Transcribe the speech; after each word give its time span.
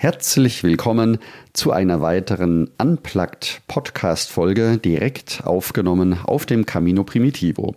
Herzlich 0.00 0.62
willkommen 0.62 1.18
zu 1.52 1.72
einer 1.72 2.00
weiteren 2.00 2.70
Unplugged 2.78 3.62
Podcast 3.66 4.30
Folge 4.30 4.78
direkt 4.78 5.42
aufgenommen 5.44 6.20
auf 6.22 6.46
dem 6.46 6.66
Camino 6.66 7.02
Primitivo. 7.02 7.74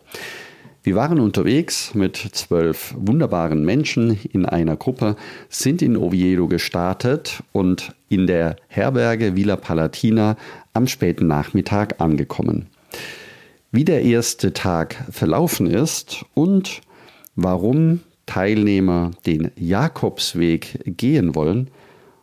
Wir 0.83 0.93
waren 0.93 1.19
unterwegs 1.19 1.95
mit 1.95 2.17
zwölf 2.17 2.93
wunderbaren 2.95 3.65
Menschen 3.65 4.19
in 4.31 4.45
einer 4.45 4.75
Gruppe, 4.75 5.15
sind 5.49 5.81
in 5.81 5.97
Oviedo 5.97 6.47
gestartet 6.47 7.41
und 7.53 7.95
in 8.07 8.27
der 8.27 8.55
Herberge 8.67 9.35
Villa 9.35 9.55
Palatina 9.55 10.37
am 10.73 10.85
späten 10.85 11.25
Nachmittag 11.25 11.99
angekommen. 12.01 12.67
Wie 13.71 13.83
der 13.83 14.03
erste 14.03 14.53
Tag 14.53 14.95
verlaufen 15.09 15.65
ist 15.65 16.23
und 16.35 16.81
warum 17.35 18.01
Teilnehmer 18.27 19.09
den 19.25 19.49
Jakobsweg 19.55 20.81
gehen 20.85 21.33
wollen, 21.33 21.71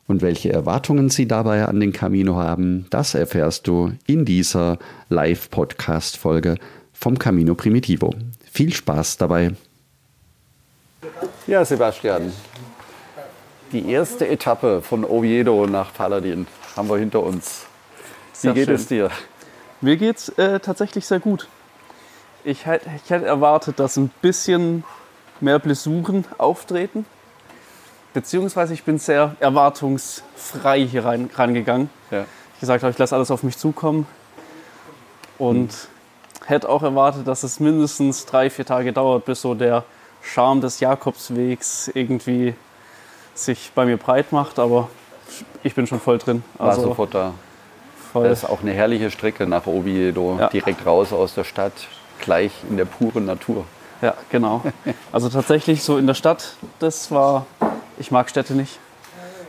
und 0.09 0.23
welche 0.23 0.53
Erwartungen 0.53 1.11
Sie 1.11 1.29
dabei 1.29 1.67
an 1.67 1.79
den 1.79 1.93
Camino 1.93 2.37
haben, 2.37 2.87
das 2.91 3.15
erfährst 3.15 3.69
du 3.69 3.93
in 4.07 4.25
dieser 4.25 4.79
Live-Podcast-Folge 5.11 6.57
vom 6.93 7.19
Camino 7.19 7.55
Primitivo. 7.55 8.13
Viel 8.51 8.73
Spaß 8.75 9.19
dabei. 9.19 9.52
Ja, 11.47 11.65
Sebastian, 11.65 12.33
die 13.71 13.89
erste 13.91 14.27
Etappe 14.27 14.83
von 14.83 15.05
Oviedo 15.05 15.66
nach 15.66 15.93
Paladin 15.95 16.47
haben 16.77 16.88
wir 16.88 16.97
hinter 16.99 17.23
uns. 17.23 17.66
Wie 18.33 18.38
Sehr 18.41 18.55
geht 18.55 18.65
schön. 18.66 18.75
es 18.75 18.87
dir? 18.88 19.11
Mir 19.80 19.97
geht 19.97 20.16
es 20.16 20.29
äh, 20.30 20.59
tatsächlich 20.59 21.07
sehr 21.07 21.21
gut. 21.21 21.47
Ich, 22.45 22.66
hätt- 22.66 22.83
ich 23.05 23.11
hätte 23.11 23.27
erwartet, 23.27 23.79
dass 23.79 23.97
ein 23.97 24.11
bisschen 24.23 24.85
mehr 25.41 25.59
Blessuren 25.59 26.25
auftreten. 26.38 27.05
Beziehungsweise 28.15 28.75
ich 28.75 28.83
bin 28.85 28.98
sehr 28.98 29.37
erwartungsfrei 29.41 30.80
hier 30.87 31.05
rein, 31.05 31.30
reingegangen. 31.35 31.91
Ja. 32.11 32.25
Ich 32.55 32.60
gesagt 32.60 32.82
habe, 32.82 32.91
ich 32.91 32.99
lasse 32.99 33.15
alles 33.15 33.30
auf 33.30 33.43
mich 33.43 33.57
zukommen. 33.59 34.07
Und 35.38 35.71
hätte 36.47 36.69
auch 36.69 36.82
erwartet, 36.82 37.29
dass 37.29 37.43
es 37.43 37.60
mindestens 37.60 38.27
drei, 38.27 38.51
vier 38.51 38.65
Tage 38.66 38.93
dauert, 38.93 39.24
bis 39.24 39.43
so 39.43 39.55
der 39.55 39.85
Charme 40.23 40.60
des 40.60 40.80
Jakobswegs 40.80 41.91
irgendwie 41.95 42.55
sich 43.35 43.71
bei 43.74 43.85
mir 43.85 43.97
breit 43.99 44.32
macht. 44.32 44.59
Aber 44.59 44.88
ich 45.63 45.75
bin 45.75 45.87
schon 45.87 46.01
voll 46.01 46.19
drin. 46.19 46.43
War 46.57 46.71
Also 46.71 46.82
sofort 46.82 47.15
da. 47.15 47.35
voll. 48.13 48.29
Das 48.29 48.43
ist 48.43 48.49
auch 48.49 48.63
eine 48.63 48.73
herrliche 48.73 49.10
Strecke 49.10 49.47
nach 49.47 49.66
Oviedo, 49.66 50.38
Ja. 50.41 50.49
direkt 50.49 50.85
raus 50.87 51.13
aus 51.13 51.35
der 51.35 51.45
Stadt, 51.45 51.73
gleich 52.21 52.51
in 52.69 52.77
der 52.77 52.87
puren 52.87 53.27
Natur. 53.27 53.65
Ja, 54.01 54.15
genau. 54.30 54.63
Also 55.13 55.29
tatsächlich 55.29 55.82
so 55.82 55.99
in 55.99 56.07
der 56.07 56.15
Stadt, 56.15 56.54
das 56.79 57.10
war, 57.10 57.47
ich 57.99 58.10
mag 58.10 58.30
Städte 58.30 58.54
nicht. 58.54 58.79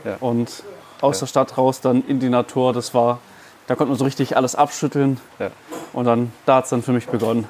Ja. 0.04 0.18
Und 0.20 0.64
aus 1.02 1.20
der 1.20 1.28
Stadt 1.28 1.58
raus 1.58 1.82
dann 1.82 2.04
in 2.06 2.20
die 2.20 2.30
Natur, 2.30 2.74
das 2.74 2.94
war, 2.94 3.20
da 3.68 3.76
konnte 3.76 3.90
man 3.90 3.98
so 3.98 4.06
richtig 4.06 4.36
alles 4.36 4.56
abschütteln. 4.56 5.20
Ja. 5.40 5.52
Und 5.94 6.06
dann, 6.06 6.32
da 6.46 6.58
hat 6.58 6.66
es 6.66 6.70
dann 6.70 6.84
für 6.84 6.92
mich 6.92 7.08
begonnen. 7.08 7.48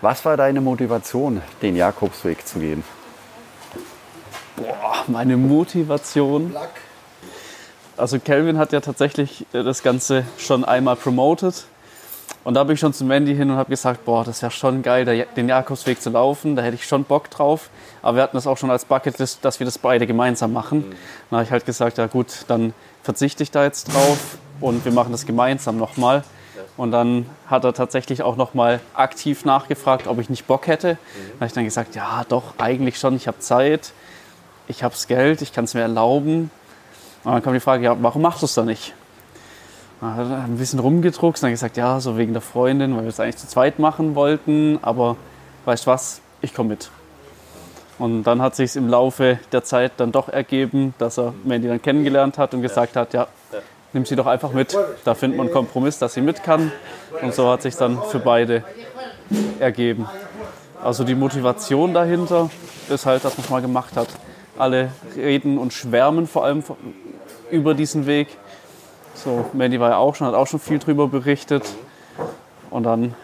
Was 0.00 0.24
war 0.24 0.36
deine 0.36 0.60
Motivation, 0.60 1.42
den 1.62 1.76
Jakobsweg 1.76 2.46
zu 2.46 2.60
gehen? 2.60 2.84
Boah, 4.56 5.04
meine 5.06 5.36
Motivation. 5.36 6.54
Also 7.96 8.18
Kelvin 8.18 8.58
hat 8.58 8.72
ja 8.72 8.80
tatsächlich 8.80 9.46
äh, 9.52 9.62
das 9.62 9.82
Ganze 9.82 10.24
schon 10.38 10.64
einmal 10.64 10.96
promoted. 10.96 11.64
Und 12.46 12.54
da 12.54 12.62
bin 12.62 12.74
ich 12.74 12.80
schon 12.80 12.92
zu 12.92 13.04
Mandy 13.04 13.34
hin 13.34 13.50
und 13.50 13.56
habe 13.56 13.70
gesagt, 13.70 14.04
boah, 14.04 14.22
das 14.22 14.40
wäre 14.40 14.52
schon 14.52 14.80
geil, 14.80 15.26
den 15.34 15.48
Jakobsweg 15.48 16.00
zu 16.00 16.10
laufen. 16.10 16.54
Da 16.54 16.62
hätte 16.62 16.76
ich 16.76 16.86
schon 16.86 17.02
Bock 17.02 17.28
drauf. 17.28 17.70
Aber 18.02 18.18
wir 18.18 18.22
hatten 18.22 18.36
das 18.36 18.46
auch 18.46 18.56
schon 18.56 18.70
als 18.70 18.84
Bucketlist, 18.84 19.44
dass 19.44 19.58
wir 19.58 19.64
das 19.64 19.78
beide 19.78 20.06
gemeinsam 20.06 20.52
machen. 20.52 20.84
Dann 21.28 21.38
habe 21.38 21.42
ich 21.42 21.50
halt 21.50 21.66
gesagt, 21.66 21.98
ja 21.98 22.06
gut, 22.06 22.44
dann 22.46 22.72
verzichte 23.02 23.42
ich 23.42 23.50
da 23.50 23.64
jetzt 23.64 23.92
drauf 23.92 24.38
und 24.60 24.84
wir 24.84 24.92
machen 24.92 25.10
das 25.10 25.26
gemeinsam 25.26 25.76
nochmal. 25.76 26.22
Und 26.76 26.92
dann 26.92 27.26
hat 27.48 27.64
er 27.64 27.74
tatsächlich 27.74 28.22
auch 28.22 28.36
nochmal 28.36 28.78
aktiv 28.94 29.44
nachgefragt, 29.44 30.06
ob 30.06 30.20
ich 30.20 30.30
nicht 30.30 30.46
Bock 30.46 30.68
hätte. 30.68 30.98
Da 31.16 31.34
habe 31.40 31.46
ich 31.46 31.52
dann 31.52 31.64
gesagt, 31.64 31.96
ja 31.96 32.22
doch, 32.28 32.54
eigentlich 32.58 33.00
schon, 33.00 33.16
ich 33.16 33.26
habe 33.26 33.40
Zeit, 33.40 33.90
ich 34.68 34.84
habe 34.84 34.94
das 34.94 35.08
Geld, 35.08 35.42
ich 35.42 35.52
kann 35.52 35.64
es 35.64 35.74
mir 35.74 35.80
erlauben. 35.80 36.52
Und 37.24 37.32
dann 37.32 37.42
kam 37.42 37.54
die 37.54 37.60
Frage, 37.60 37.82
ja, 37.82 37.96
warum 38.00 38.22
machst 38.22 38.42
du 38.42 38.46
es 38.46 38.54
dann 38.54 38.66
nicht? 38.66 38.94
Dann 40.00 40.14
hat 40.14 40.28
er 40.28 40.44
ein 40.44 40.58
bisschen 40.58 40.78
rumgedruckst 40.78 41.42
und 41.42 41.46
dann 41.46 41.52
gesagt, 41.52 41.76
ja, 41.76 42.00
so 42.00 42.18
wegen 42.18 42.32
der 42.32 42.42
Freundin, 42.42 42.94
weil 42.96 43.02
wir 43.02 43.08
es 43.08 43.20
eigentlich 43.20 43.38
zu 43.38 43.48
zweit 43.48 43.78
machen 43.78 44.14
wollten. 44.14 44.78
Aber 44.82 45.16
weißt 45.64 45.86
du 45.86 45.90
was, 45.90 46.20
ich 46.42 46.54
komme 46.54 46.70
mit. 46.70 46.90
Und 47.98 48.24
dann 48.24 48.42
hat 48.42 48.54
sich 48.54 48.76
im 48.76 48.88
Laufe 48.88 49.38
der 49.52 49.64
Zeit 49.64 49.92
dann 49.96 50.12
doch 50.12 50.28
ergeben, 50.28 50.94
dass 50.98 51.18
er 51.18 51.32
Mandy 51.44 51.68
dann 51.68 51.80
kennengelernt 51.80 52.36
hat 52.36 52.52
und 52.52 52.60
gesagt 52.60 52.94
hat, 52.94 53.14
ja, 53.14 53.26
nimm 53.94 54.04
sie 54.04 54.16
doch 54.16 54.26
einfach 54.26 54.52
mit. 54.52 54.76
Da 55.04 55.14
findet 55.14 55.38
man 55.38 55.46
einen 55.46 55.54
Kompromiss, 55.54 55.98
dass 55.98 56.12
sie 56.12 56.20
mit 56.20 56.42
kann. 56.42 56.70
Und 57.22 57.34
so 57.34 57.48
hat 57.50 57.62
sich 57.62 57.74
dann 57.76 58.02
für 58.10 58.18
beide 58.18 58.64
ergeben. 59.58 60.06
Also 60.82 61.04
die 61.04 61.14
Motivation 61.14 61.94
dahinter 61.94 62.50
ist 62.90 63.06
halt, 63.06 63.24
dass 63.24 63.38
man 63.38 63.44
es 63.44 63.50
mal 63.50 63.62
gemacht 63.62 63.96
hat. 63.96 64.08
Alle 64.58 64.90
reden 65.16 65.56
und 65.56 65.72
schwärmen 65.72 66.26
vor 66.26 66.44
allem 66.44 66.62
über 67.50 67.74
diesen 67.74 68.06
Weg. 68.06 68.28
So, 69.16 69.46
Mandy 69.54 69.80
war 69.80 69.90
ja 69.90 69.96
auch 69.96 70.14
schon, 70.14 70.26
hat 70.26 70.34
auch 70.34 70.46
schon 70.46 70.60
viel 70.60 70.78
drüber 70.78 71.08
berichtet. 71.08 71.64
Und 72.70 72.82
dann 72.82 73.14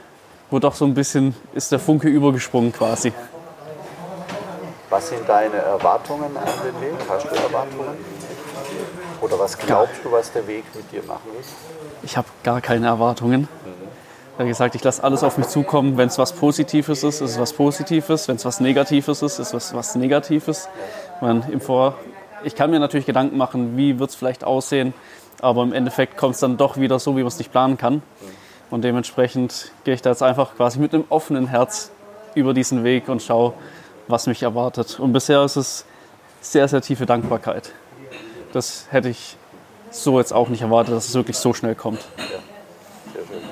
wurde 0.50 0.68
auch 0.68 0.74
so 0.74 0.86
ein 0.86 0.94
bisschen, 0.94 1.34
ist 1.52 1.70
der 1.70 1.78
Funke 1.78 2.08
übergesprungen 2.08 2.72
quasi. 2.72 3.12
Was 4.88 5.08
sind 5.10 5.28
deine 5.28 5.56
Erwartungen 5.56 6.36
an 6.36 6.44
den 6.64 6.80
Weg? 6.80 6.94
Hast 7.08 7.24
du 7.24 7.34
Erwartungen? 7.34 7.96
Oder 9.20 9.38
was 9.38 9.58
glaubst 9.58 10.04
du, 10.04 10.10
was 10.10 10.32
der 10.32 10.46
Weg 10.46 10.64
mit 10.74 10.90
dir 10.90 11.02
machen 11.06 11.30
wird? 11.32 11.44
Ich 12.02 12.16
habe 12.16 12.28
gar 12.42 12.60
keine 12.60 12.86
Erwartungen. 12.86 13.48
Ich 14.34 14.38
habe 14.38 14.48
gesagt, 14.48 14.74
ich 14.74 14.82
lasse 14.82 15.04
alles 15.04 15.22
auf 15.22 15.36
mich 15.36 15.48
zukommen. 15.48 15.98
Wenn 15.98 16.08
es 16.08 16.18
was 16.18 16.32
Positives 16.32 17.02
ist, 17.02 17.20
ist 17.20 17.32
es 17.32 17.38
was 17.38 17.52
Positives. 17.52 18.28
Wenn 18.28 18.36
es 18.36 18.44
was 18.44 18.60
Negatives 18.60 19.22
ist, 19.22 19.38
ist 19.38 19.52
es 19.52 19.74
was 19.74 19.94
Negatives. 19.94 20.68
Man, 21.20 21.44
im 21.50 21.60
Vor 21.60 21.96
ich 22.44 22.54
kann 22.54 22.70
mir 22.70 22.80
natürlich 22.80 23.06
Gedanken 23.06 23.36
machen, 23.36 23.76
wie 23.76 23.98
wird 23.98 24.10
es 24.10 24.16
vielleicht 24.16 24.44
aussehen. 24.44 24.94
Aber 25.42 25.64
im 25.64 25.72
Endeffekt 25.72 26.16
kommt 26.16 26.34
es 26.34 26.40
dann 26.40 26.56
doch 26.56 26.78
wieder 26.78 26.98
so, 26.98 27.16
wie 27.16 27.20
man 27.20 27.26
es 27.26 27.36
nicht 27.36 27.50
planen 27.50 27.76
kann. 27.76 28.00
Und 28.70 28.82
dementsprechend 28.84 29.72
gehe 29.84 29.92
ich 29.92 30.00
da 30.00 30.10
jetzt 30.10 30.22
einfach 30.22 30.54
quasi 30.56 30.78
mit 30.78 30.94
einem 30.94 31.04
offenen 31.08 31.48
Herz 31.48 31.90
über 32.34 32.54
diesen 32.54 32.84
Weg 32.84 33.08
und 33.08 33.20
schaue, 33.22 33.52
was 34.06 34.26
mich 34.26 34.42
erwartet. 34.44 34.98
Und 35.00 35.12
bisher 35.12 35.42
ist 35.42 35.56
es 35.56 35.84
sehr, 36.40 36.68
sehr 36.68 36.80
tiefe 36.80 37.06
Dankbarkeit. 37.06 37.72
Das 38.52 38.86
hätte 38.90 39.08
ich 39.08 39.36
so 39.90 40.18
jetzt 40.18 40.32
auch 40.32 40.48
nicht 40.48 40.62
erwartet, 40.62 40.94
dass 40.94 41.08
es 41.08 41.14
wirklich 41.14 41.36
so 41.36 41.52
schnell 41.52 41.74
kommt. 41.74 42.00
Sehr 43.12 43.22
schön. 43.26 43.42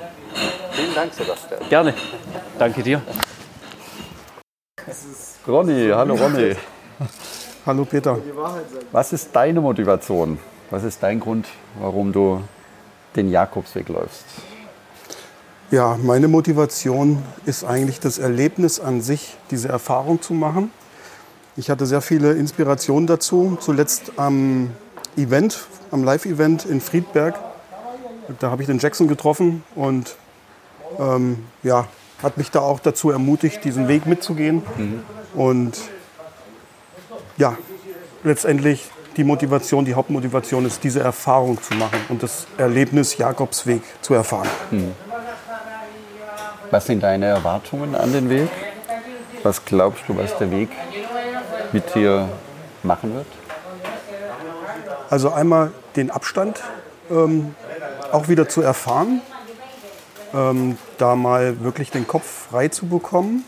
Vielen 0.71 0.95
Dank, 0.95 1.13
Sebastian. 1.13 1.59
Gerne. 1.69 1.93
Danke 2.57 2.81
dir. 2.83 3.01
Ronny, 5.45 5.89
hallo 5.93 6.15
Ronny. 6.15 6.55
Hallo 7.65 7.85
Peter. 7.85 8.17
Was 8.91 9.11
ist 9.13 9.35
deine 9.35 9.59
Motivation? 9.59 10.39
Was 10.71 10.85
ist 10.85 11.03
dein 11.03 11.19
Grund, 11.19 11.49
warum 11.81 12.13
du 12.13 12.41
den 13.17 13.29
Jakobsweg 13.29 13.89
läufst? 13.89 14.23
Ja, 15.69 15.97
meine 16.01 16.29
Motivation 16.29 17.21
ist 17.45 17.65
eigentlich 17.65 17.99
das 17.99 18.19
Erlebnis 18.19 18.79
an 18.79 19.01
sich, 19.01 19.35
diese 19.51 19.67
Erfahrung 19.67 20.21
zu 20.21 20.33
machen. 20.33 20.71
Ich 21.57 21.69
hatte 21.69 21.85
sehr 21.85 21.99
viele 21.99 22.31
Inspirationen 22.31 23.05
dazu, 23.05 23.57
zuletzt 23.59 24.13
am 24.15 24.71
Event, 25.17 25.59
am 25.91 26.05
Live-Event 26.05 26.63
in 26.63 26.79
Friedberg. 26.79 27.37
Da 28.39 28.49
habe 28.49 28.63
ich 28.63 28.67
den 28.67 28.79
Jackson 28.79 29.09
getroffen 29.09 29.65
und 29.75 30.15
ähm, 30.97 31.43
ja, 31.63 31.85
hat 32.23 32.37
mich 32.37 32.49
da 32.49 32.61
auch 32.61 32.79
dazu 32.79 33.11
ermutigt, 33.11 33.65
diesen 33.65 33.89
Weg 33.89 34.05
mitzugehen. 34.05 34.63
Und 35.33 35.77
ja, 37.35 37.57
letztendlich 38.23 38.89
die 39.17 39.23
Motivation, 39.23 39.85
die 39.85 39.93
Hauptmotivation 39.93 40.65
ist, 40.65 40.83
diese 40.83 41.01
Erfahrung 41.01 41.61
zu 41.61 41.73
machen 41.75 41.99
und 42.09 42.23
das 42.23 42.47
Erlebnis 42.57 43.17
Jakobsweg 43.17 43.81
zu 44.01 44.13
erfahren. 44.13 44.47
Was 46.69 46.85
sind 46.85 47.03
deine 47.03 47.25
Erwartungen 47.25 47.95
an 47.95 48.13
den 48.13 48.29
Weg? 48.29 48.49
Was 49.43 49.65
glaubst 49.65 50.03
du, 50.07 50.17
was 50.17 50.37
der 50.37 50.51
Weg 50.51 50.69
mit 51.71 51.93
dir 51.95 52.29
machen 52.83 53.13
wird? 53.13 53.27
Also 55.09 55.31
einmal 55.31 55.71
den 55.95 56.09
Abstand 56.09 56.61
ähm, 57.09 57.55
auch 58.11 58.29
wieder 58.29 58.47
zu 58.47 58.61
erfahren, 58.61 59.21
ähm, 60.33 60.77
da 60.97 61.15
mal 61.15 61.61
wirklich 61.61 61.91
den 61.91 62.07
Kopf 62.07 62.47
frei 62.49 62.69
zu 62.69 62.87
bekommen 62.87 63.43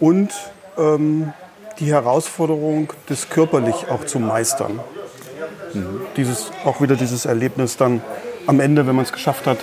und 0.00 0.32
ähm, 0.76 1.32
die 1.78 1.92
Herausforderung, 1.92 2.92
das 3.06 3.28
körperlich 3.28 3.88
auch 3.88 4.04
zu 4.04 4.18
meistern. 4.18 4.80
Dieses, 6.16 6.50
auch 6.64 6.80
wieder 6.80 6.96
dieses 6.96 7.26
Erlebnis 7.26 7.76
dann 7.76 8.02
am 8.46 8.60
Ende, 8.60 8.86
wenn 8.86 8.96
man 8.96 9.04
es 9.04 9.12
geschafft 9.12 9.46
hat, 9.46 9.58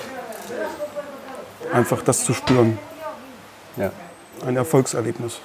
einfach 1.71 2.01
das 2.03 2.23
zu 2.23 2.33
spüren. 2.33 2.77
Ja. 3.77 3.91
Ein 4.45 4.57
Erfolgserlebnis. 4.57 5.39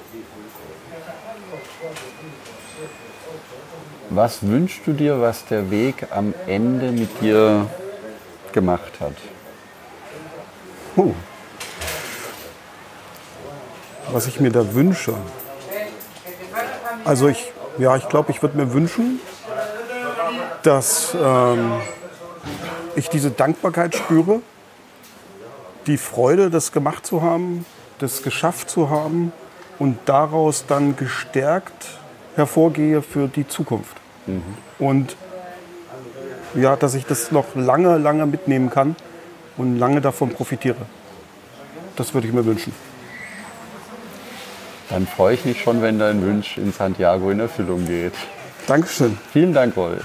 Was 4.10 4.42
wünschst 4.42 4.86
du 4.86 4.92
dir, 4.92 5.20
was 5.20 5.44
der 5.46 5.70
Weg 5.70 6.06
am 6.10 6.34
Ende 6.46 6.92
mit 6.92 7.20
dir 7.20 7.66
gemacht 8.52 9.00
hat? 9.00 9.14
Oh. 10.96 11.12
Was 14.10 14.26
ich 14.26 14.40
mir 14.40 14.50
da 14.50 14.74
wünsche. 14.74 15.14
Also 17.04 17.28
ich, 17.28 17.52
ja, 17.78 17.96
ich 17.96 18.08
glaube, 18.08 18.30
ich 18.30 18.42
würde 18.42 18.56
mir 18.56 18.72
wünschen, 18.72 19.20
dass 20.62 21.16
ähm, 21.20 21.72
ich 22.96 23.08
diese 23.08 23.30
Dankbarkeit 23.30 23.94
spüre, 23.94 24.40
die 25.86 25.96
Freude, 25.96 26.50
das 26.50 26.72
gemacht 26.72 27.06
zu 27.06 27.22
haben, 27.22 27.64
das 27.98 28.22
geschafft 28.22 28.70
zu 28.70 28.90
haben 28.90 29.32
und 29.78 29.98
daraus 30.04 30.66
dann 30.66 30.96
gestärkt 30.96 31.98
hervorgehe 32.34 33.02
für 33.02 33.28
die 33.28 33.46
Zukunft. 33.48 33.96
Mhm. 34.26 34.42
Und 34.78 35.16
ja, 36.54 36.76
dass 36.76 36.94
ich 36.94 37.06
das 37.06 37.32
noch 37.32 37.54
lange, 37.54 37.98
lange 37.98 38.26
mitnehmen 38.26 38.70
kann 38.70 38.96
und 39.56 39.78
lange 39.78 40.00
davon 40.00 40.30
profitiere. 40.30 40.86
Das 41.96 42.14
würde 42.14 42.26
ich 42.26 42.32
mir 42.32 42.44
wünschen. 42.44 42.72
Dann 44.90 45.06
freue 45.06 45.34
ich 45.34 45.44
mich 45.44 45.60
schon, 45.60 45.82
wenn 45.82 45.98
dein 45.98 46.24
Wunsch 46.26 46.56
in 46.56 46.72
Santiago 46.72 47.30
in 47.30 47.40
Erfüllung 47.40 47.86
geht. 47.86 48.14
Dankeschön. 48.66 49.18
Vielen 49.32 49.52
Dank, 49.52 49.76
Wolf. 49.76 50.04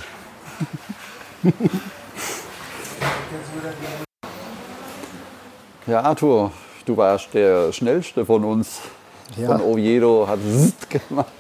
ja, 5.88 6.02
Arthur, 6.02 6.52
du 6.86 6.98
warst 6.98 7.34
der 7.34 7.72
schnellste 7.72 8.26
von 8.26 8.44
uns. 8.44 8.82
Ja. 9.38 9.48
Von 9.48 9.62
Oviedo 9.62 10.28
hat 10.28 10.40
Zzt 10.42 10.90
gemacht. 10.90 11.32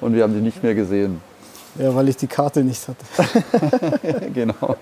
Und 0.00 0.14
wir 0.14 0.22
haben 0.22 0.32
dich 0.32 0.42
nicht 0.42 0.62
mehr 0.62 0.74
gesehen. 0.74 1.20
Ja, 1.76 1.94
weil 1.94 2.08
ich 2.08 2.16
die 2.16 2.28
Karte 2.28 2.62
nicht 2.62 2.86
hatte. 2.88 3.04
genau. 4.32 4.54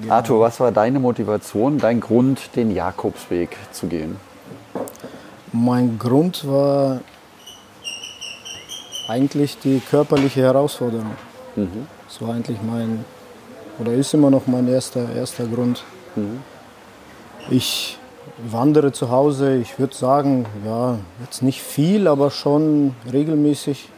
genau. 0.00 0.14
Arthur, 0.14 0.40
was 0.40 0.60
war 0.60 0.70
deine 0.70 1.00
Motivation, 1.00 1.78
dein 1.78 2.00
Grund, 2.00 2.54
den 2.56 2.70
Jakobsweg 2.70 3.56
zu 3.72 3.86
gehen? 3.86 4.16
Mein 5.52 5.98
Grund 5.98 6.48
war 6.48 7.00
eigentlich 9.08 9.58
die 9.58 9.80
körperliche 9.80 10.40
Herausforderung. 10.40 11.10
Mhm. 11.56 11.86
Das 12.08 12.22
war 12.22 12.34
eigentlich 12.34 12.58
mein, 12.62 13.04
oder 13.78 13.92
ist 13.92 14.14
immer 14.14 14.30
noch 14.30 14.46
mein 14.46 14.66
erster, 14.68 15.14
erster 15.14 15.46
Grund. 15.46 15.82
Mhm. 16.16 16.40
Ich 17.50 17.98
wandere 18.50 18.92
zu 18.92 19.10
Hause, 19.10 19.56
ich 19.56 19.78
würde 19.78 19.94
sagen, 19.94 20.46
ja, 20.64 20.98
jetzt 21.22 21.42
nicht 21.42 21.60
viel, 21.60 22.06
aber 22.08 22.30
schon 22.30 22.94
regelmäßig. 23.12 23.88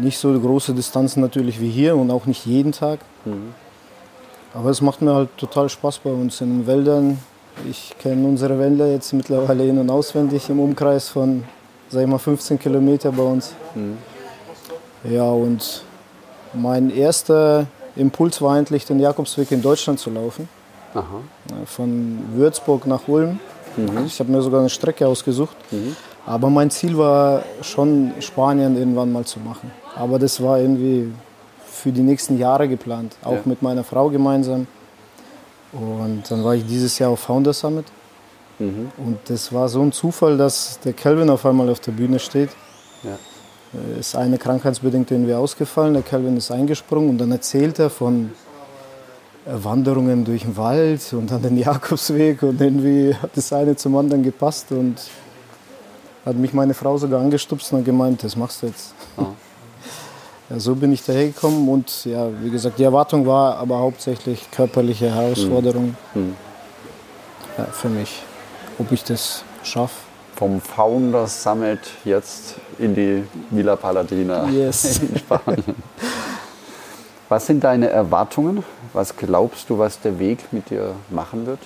Nicht 0.00 0.18
so 0.18 0.32
große 0.38 0.72
Distanzen 0.72 1.20
natürlich 1.20 1.60
wie 1.60 1.68
hier 1.68 1.96
und 1.96 2.10
auch 2.10 2.24
nicht 2.24 2.46
jeden 2.46 2.72
Tag. 2.72 3.00
Mhm. 3.26 3.54
Aber 4.54 4.70
es 4.70 4.80
macht 4.80 5.02
mir 5.02 5.14
halt 5.14 5.36
total 5.36 5.68
Spaß 5.68 5.98
bei 5.98 6.10
uns 6.10 6.40
in 6.40 6.60
den 6.60 6.66
Wäldern. 6.66 7.18
Ich 7.68 7.94
kenne 7.98 8.26
unsere 8.26 8.58
Wälder 8.58 8.90
jetzt 8.90 9.12
mittlerweile 9.12 9.66
in- 9.66 9.78
und 9.78 9.90
auswendig 9.90 10.48
im 10.48 10.60
Umkreis 10.60 11.08
von, 11.08 11.44
sag 11.88 12.02
ich 12.02 12.08
mal, 12.08 12.18
15 12.18 12.58
Kilometer 12.58 13.12
bei 13.12 13.22
uns. 13.22 13.54
Mhm. 13.74 13.98
Ja, 15.10 15.30
und 15.30 15.84
mein 16.54 16.90
erster 16.90 17.66
Impuls 17.96 18.40
war 18.40 18.54
eigentlich, 18.54 18.84
den 18.84 19.00
Jakobsweg 19.00 19.50
in 19.52 19.62
Deutschland 19.62 19.98
zu 19.98 20.10
laufen. 20.10 20.48
Aha. 20.94 21.20
Von 21.66 22.18
Würzburg 22.34 22.86
nach 22.86 23.08
Ulm. 23.08 23.38
Mhm. 23.76 24.06
Ich 24.06 24.18
habe 24.20 24.30
mir 24.30 24.42
sogar 24.42 24.60
eine 24.60 24.70
Strecke 24.70 25.06
ausgesucht. 25.06 25.56
Mhm. 25.70 25.96
Aber 26.26 26.50
mein 26.50 26.70
Ziel 26.70 26.96
war 26.96 27.42
schon, 27.62 28.12
Spanien 28.20 28.76
irgendwann 28.76 29.10
mal 29.12 29.24
zu 29.24 29.40
machen. 29.40 29.70
Aber 29.96 30.18
das 30.18 30.42
war 30.42 30.58
irgendwie 30.58 31.12
für 31.66 31.90
die 31.90 32.02
nächsten 32.02 32.38
Jahre 32.38 32.68
geplant, 32.68 33.16
auch 33.22 33.32
ja. 33.32 33.40
mit 33.44 33.62
meiner 33.62 33.82
Frau 33.82 34.08
gemeinsam. 34.08 34.66
Und 35.72 36.22
dann 36.28 36.44
war 36.44 36.54
ich 36.54 36.66
dieses 36.66 36.98
Jahr 36.98 37.10
auf 37.10 37.20
Founder 37.20 37.52
Summit. 37.52 37.86
Mhm. 38.58 38.92
Und 38.98 39.18
das 39.26 39.52
war 39.52 39.68
so 39.68 39.82
ein 39.82 39.92
Zufall, 39.92 40.36
dass 40.36 40.78
der 40.80 40.92
Kelvin 40.92 41.30
auf 41.30 41.44
einmal 41.46 41.68
auf 41.70 41.80
der 41.80 41.92
Bühne 41.92 42.18
steht. 42.18 42.50
Ja. 43.02 43.18
Äh, 43.74 44.00
ist 44.00 44.14
eine 44.14 44.38
krankheitsbedingt 44.38 45.10
irgendwie 45.10 45.34
ausgefallen. 45.34 45.94
Der 45.94 46.02
Kelvin 46.02 46.36
ist 46.36 46.50
eingesprungen 46.50 47.10
und 47.10 47.18
dann 47.18 47.32
erzählt 47.32 47.78
er 47.78 47.90
von 47.90 48.30
Wanderungen 49.44 50.24
durch 50.24 50.42
den 50.42 50.56
Wald 50.56 51.12
und 51.12 51.30
dann 51.30 51.42
den 51.42 51.56
Jakobsweg 51.58 52.42
und 52.42 52.60
irgendwie 52.60 53.14
hat 53.14 53.30
das 53.34 53.52
eine 53.52 53.74
zum 53.74 53.96
anderen 53.96 54.22
gepasst 54.22 54.70
und 54.70 54.96
hat 56.24 56.36
mich 56.36 56.52
meine 56.52 56.74
Frau 56.74 56.96
sogar 56.96 57.20
angestupst 57.20 57.72
und 57.72 57.84
gemeint, 57.84 58.22
das 58.22 58.36
machst 58.36 58.62
du 58.62 58.66
jetzt. 58.66 58.94
Oh. 59.16 59.26
Ja, 60.52 60.60
so 60.60 60.74
bin 60.74 60.92
ich 60.92 61.02
daher 61.02 61.28
gekommen 61.28 61.66
und 61.66 62.04
ja, 62.04 62.28
wie 62.42 62.50
gesagt, 62.50 62.78
die 62.78 62.82
Erwartung 62.82 63.26
war 63.26 63.56
aber 63.56 63.78
hauptsächlich 63.78 64.50
körperliche 64.50 65.10
Herausforderung 65.10 65.96
mhm. 66.12 66.34
ja, 67.56 67.64
für 67.64 67.88
mich, 67.88 68.22
ob 68.78 68.92
ich 68.92 69.02
das 69.02 69.44
schaffe. 69.62 69.94
Vom 70.36 70.60
Founders 70.60 71.42
Summit 71.42 71.80
jetzt 72.04 72.56
in 72.78 72.94
die 72.94 73.22
Villa 73.50 73.76
Paladina 73.76 74.46
yes. 74.50 74.98
in 75.00 75.16
Spanien. 75.16 75.74
Was 77.30 77.46
sind 77.46 77.64
deine 77.64 77.88
Erwartungen? 77.88 78.62
Was 78.92 79.16
glaubst 79.16 79.70
du, 79.70 79.78
was 79.78 80.00
der 80.00 80.18
Weg 80.18 80.52
mit 80.52 80.68
dir 80.68 80.94
machen 81.08 81.46
wird? 81.46 81.60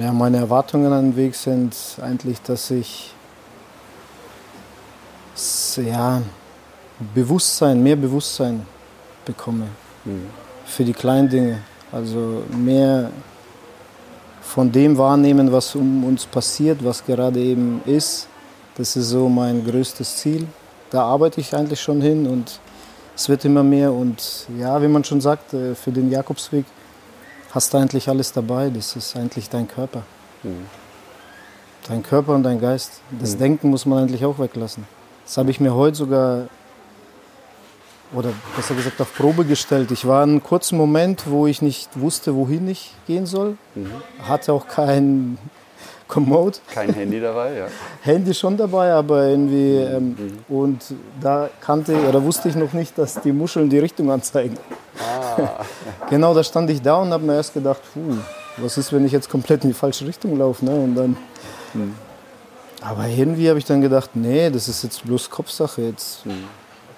Ja, 0.00 0.12
meine 0.12 0.38
Erwartungen 0.38 0.94
an 0.94 1.10
den 1.10 1.16
Weg 1.16 1.34
sind 1.34 1.76
eigentlich, 2.00 2.40
dass 2.40 2.70
ich 2.70 3.12
ja, 5.76 6.22
Bewusstsein, 7.14 7.82
mehr 7.82 7.96
Bewusstsein 7.96 8.66
bekomme 9.24 9.66
mhm. 10.04 10.26
für 10.66 10.84
die 10.84 10.92
kleinen 10.92 11.28
Dinge. 11.28 11.58
Also 11.90 12.44
mehr 12.56 13.10
von 14.40 14.70
dem 14.70 14.96
wahrnehmen, 14.96 15.52
was 15.52 15.74
um 15.74 16.04
uns 16.04 16.26
passiert, 16.26 16.84
was 16.84 17.04
gerade 17.04 17.40
eben 17.40 17.82
ist. 17.86 18.28
Das 18.76 18.96
ist 18.96 19.08
so 19.08 19.28
mein 19.28 19.64
größtes 19.64 20.16
Ziel. 20.16 20.46
Da 20.90 21.04
arbeite 21.04 21.40
ich 21.40 21.54
eigentlich 21.54 21.80
schon 21.80 22.00
hin 22.00 22.26
und 22.26 22.60
es 23.14 23.28
wird 23.28 23.44
immer 23.44 23.62
mehr 23.62 23.92
und 23.92 24.46
ja, 24.58 24.80
wie 24.82 24.88
man 24.88 25.04
schon 25.04 25.20
sagt, 25.20 25.54
äh, 25.54 25.74
für 25.74 25.92
den 25.92 26.10
Jakobsweg 26.10 26.64
hast 27.50 27.72
du 27.72 27.78
eigentlich 27.78 28.08
alles 28.08 28.32
dabei. 28.32 28.70
Das 28.70 28.96
ist 28.96 29.16
eigentlich 29.16 29.48
dein 29.48 29.68
Körper. 29.68 30.02
Mhm. 30.42 30.66
Dein 31.88 32.02
Körper 32.02 32.34
und 32.34 32.42
dein 32.42 32.60
Geist. 32.60 33.00
Das 33.20 33.34
mhm. 33.34 33.40
Denken 33.40 33.70
muss 33.70 33.86
man 33.86 33.98
eigentlich 34.04 34.24
auch 34.24 34.38
weglassen. 34.38 34.86
Das 35.24 35.36
habe 35.36 35.50
ich 35.50 35.60
mir 35.60 35.74
heute 35.74 35.96
sogar, 35.96 36.46
oder 38.14 38.30
besser 38.56 38.74
gesagt, 38.74 39.00
auf 39.00 39.14
Probe 39.14 39.44
gestellt. 39.44 39.90
Ich 39.90 40.06
war 40.06 40.22
einen 40.22 40.42
kurzen 40.42 40.76
Moment, 40.76 41.24
wo 41.26 41.46
ich 41.46 41.62
nicht 41.62 41.88
wusste, 41.98 42.34
wohin 42.34 42.68
ich 42.68 42.94
gehen 43.06 43.26
soll. 43.26 43.56
Mhm. 43.74 43.92
Hatte 44.22 44.52
auch 44.52 44.66
kein 44.66 45.38
Komoot. 46.08 46.60
Kein 46.72 46.92
Handy 46.92 47.20
dabei, 47.20 47.54
ja. 47.56 47.66
Handy 48.02 48.34
schon 48.34 48.56
dabei, 48.56 48.92
aber 48.92 49.28
irgendwie. 49.28 49.76
Ähm, 49.76 50.08
mhm. 50.08 50.54
Und 50.54 50.82
da 51.20 51.48
kannte 51.60 51.96
oder 52.06 52.22
wusste 52.22 52.48
ich 52.48 52.56
noch 52.56 52.72
nicht, 52.72 52.98
dass 52.98 53.20
die 53.20 53.32
Muscheln 53.32 53.70
die 53.70 53.78
Richtung 53.78 54.10
anzeigen. 54.10 54.58
Ah. 54.98 55.64
genau, 56.10 56.34
da 56.34 56.44
stand 56.44 56.68
ich 56.68 56.82
da 56.82 56.96
und 56.96 57.12
habe 57.12 57.24
mir 57.24 57.36
erst 57.36 57.54
gedacht, 57.54 57.80
puh, 57.94 58.16
was 58.58 58.76
ist, 58.76 58.92
wenn 58.92 59.06
ich 59.06 59.12
jetzt 59.12 59.30
komplett 59.30 59.64
in 59.64 59.70
die 59.70 59.74
falsche 59.74 60.06
Richtung 60.06 60.36
laufe? 60.36 60.64
Ne? 60.64 60.74
Und 60.74 60.94
dann. 60.94 61.16
Mhm. 61.72 61.94
Aber 62.82 63.06
irgendwie 63.06 63.48
habe 63.48 63.58
ich 63.58 63.64
dann 63.64 63.80
gedacht, 63.80 64.10
nee, 64.14 64.50
das 64.50 64.68
ist 64.68 64.82
jetzt 64.82 65.04
bloß 65.04 65.30
Kopfsache. 65.30 65.82
Jetzt 65.82 66.24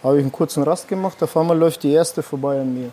habe 0.02 0.16
ich 0.16 0.22
einen 0.22 0.32
kurzen 0.32 0.62
Rast 0.62 0.88
gemacht, 0.88 1.22
auf 1.22 1.36
einmal 1.36 1.56
läuft 1.56 1.82
die 1.82 1.92
erste 1.92 2.22
vorbei 2.22 2.60
an 2.60 2.74
mir. 2.74 2.90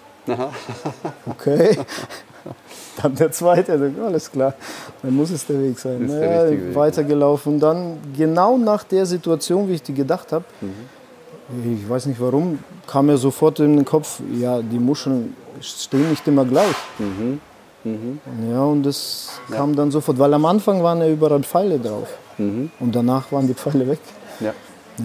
Okay. 1.29 1.77
Dann 3.01 3.15
der 3.15 3.31
zweite, 3.31 3.93
alles 4.05 4.31
klar, 4.31 4.53
dann 5.01 5.15
muss 5.15 5.31
es 5.31 5.45
der 5.45 5.61
Weg 5.61 5.79
sein. 5.79 6.05
Naja, 6.05 6.49
Weg, 6.49 6.75
weitergelaufen. 6.75 7.53
Und 7.53 7.59
dann 7.61 7.97
genau 8.15 8.57
nach 8.57 8.83
der 8.83 9.05
Situation, 9.05 9.67
wie 9.69 9.73
ich 9.73 9.81
die 9.81 9.93
gedacht 9.93 10.31
habe, 10.31 10.43
mhm. 10.59 11.79
ich 11.81 11.89
weiß 11.89 12.07
nicht 12.07 12.19
warum, 12.19 12.59
kam 12.87 13.05
mir 13.07 13.17
sofort 13.17 13.59
in 13.59 13.77
den 13.77 13.85
Kopf, 13.85 14.19
ja, 14.39 14.61
die 14.61 14.77
Muscheln 14.77 15.35
stehen 15.61 16.09
nicht 16.09 16.27
immer 16.27 16.45
gleich. 16.45 16.75
Mhm. 16.99 17.39
Mhm. 17.83 18.19
Ja, 18.49 18.63
und 18.63 18.83
das 18.83 19.39
ja. 19.49 19.57
kam 19.57 19.75
dann 19.75 19.91
sofort, 19.91 20.19
weil 20.19 20.33
am 20.33 20.45
Anfang 20.45 20.83
waren 20.83 20.99
ja 20.99 21.07
überall 21.07 21.43
Pfeile 21.43 21.79
drauf. 21.79 22.07
Mhm. 22.37 22.71
Und 22.79 22.95
danach 22.95 23.31
waren 23.31 23.47
die 23.47 23.53
Pfeile 23.53 23.87
weg. 23.87 23.99
Ja. 24.39 24.53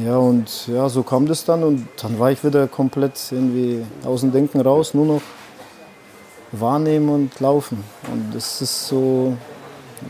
Ja, 0.04 0.16
und 0.18 0.66
ja, 0.66 0.88
so 0.88 1.02
kam 1.02 1.26
das 1.26 1.45
dann 1.45 1.62
und 1.62 1.88
dann 2.02 2.18
war 2.18 2.30
ich 2.30 2.45
wieder 2.45 2.66
komplett 2.66 3.12
irgendwie 3.30 3.83
aus 4.04 4.21
dem 4.21 4.33
Denken 4.33 4.61
raus, 4.61 4.92
nur 4.92 5.06
noch 5.06 5.23
wahrnehmen 6.52 7.09
und 7.09 7.40
laufen. 7.40 7.83
Und 8.12 8.35
das 8.35 8.61
ist 8.61 8.88
so, 8.88 9.37